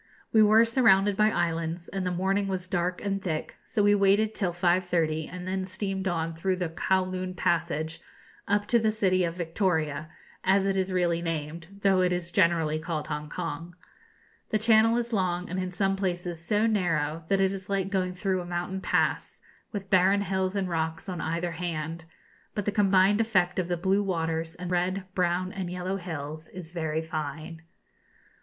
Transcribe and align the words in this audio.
We 0.33 0.41
were 0.41 0.65
surrounded 0.65 1.15
by 1.15 1.29
islands, 1.29 1.87
and 1.87 2.07
the 2.07 2.11
morning 2.11 2.47
was 2.47 2.67
dark 2.67 3.05
and 3.05 3.21
thick; 3.21 3.59
so 3.63 3.83
we 3.83 3.93
waited 3.93 4.33
till 4.33 4.51
5.30, 4.51 5.31
and 5.31 5.47
then 5.47 5.63
steamed 5.63 6.07
on 6.07 6.33
through 6.33 6.55
the 6.55 6.69
Kowloon 6.69 7.35
passage 7.35 8.01
up 8.47 8.65
to 8.69 8.79
the 8.79 8.89
city 8.89 9.23
of 9.23 9.35
Victoria, 9.35 10.09
as 10.43 10.65
it 10.65 10.75
is 10.75 10.91
really 10.91 11.21
named, 11.21 11.81
though 11.83 12.01
it 12.01 12.11
is 12.11 12.31
generally 12.31 12.79
called 12.79 13.09
Hongkong. 13.09 13.75
The 14.49 14.57
channel 14.57 14.97
is 14.97 15.13
long, 15.13 15.47
and 15.47 15.59
in 15.61 15.69
some 15.71 15.95
places 15.95 16.43
so 16.43 16.65
narrow 16.65 17.23
that 17.27 17.39
it 17.39 17.53
is 17.53 17.69
like 17.69 17.91
going 17.91 18.15
through 18.15 18.41
a 18.41 18.45
mountain 18.47 18.81
pass, 18.81 19.39
with 19.71 19.91
barren 19.91 20.21
hills 20.21 20.55
and 20.55 20.67
rocks 20.67 21.09
on 21.09 21.21
either 21.21 21.51
hand; 21.51 22.05
but 22.55 22.65
the 22.65 22.71
combined 22.71 23.21
effect 23.21 23.59
of 23.59 23.67
the 23.67 23.77
blue 23.77 24.01
waters, 24.01 24.55
and 24.55 24.71
red, 24.71 25.03
brown, 25.13 25.51
and 25.53 25.69
yellow 25.69 25.97
hills, 25.97 26.49
is 26.49 26.71
very 26.71 27.03
fine. 27.03 27.61